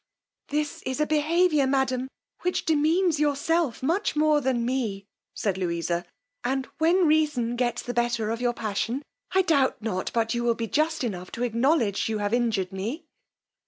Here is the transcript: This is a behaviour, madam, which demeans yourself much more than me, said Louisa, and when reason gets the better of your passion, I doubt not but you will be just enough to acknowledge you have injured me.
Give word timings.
This 0.47 0.81
is 0.81 0.99
a 0.99 1.05
behaviour, 1.05 1.67
madam, 1.67 2.07
which 2.41 2.65
demeans 2.65 3.19
yourself 3.19 3.83
much 3.83 4.15
more 4.15 4.41
than 4.41 4.65
me, 4.65 5.05
said 5.35 5.59
Louisa, 5.59 6.05
and 6.43 6.65
when 6.79 7.05
reason 7.05 7.55
gets 7.55 7.83
the 7.83 7.93
better 7.93 8.31
of 8.31 8.41
your 8.41 8.53
passion, 8.53 9.03
I 9.35 9.43
doubt 9.43 9.79
not 9.79 10.09
but 10.11 10.33
you 10.33 10.43
will 10.43 10.55
be 10.55 10.65
just 10.65 11.03
enough 11.03 11.31
to 11.33 11.43
acknowledge 11.43 12.09
you 12.09 12.17
have 12.17 12.33
injured 12.33 12.71
me. 12.71 13.05